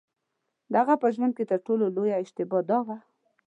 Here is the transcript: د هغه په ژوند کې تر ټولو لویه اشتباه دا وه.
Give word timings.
د 0.71 0.73
هغه 0.81 0.95
په 1.01 1.07
ژوند 1.15 1.33
کې 1.37 1.43
تر 1.51 1.59
ټولو 1.65 1.85
لویه 1.95 2.17
اشتباه 2.23 2.61
دا 2.69 2.79
وه. 2.85 2.97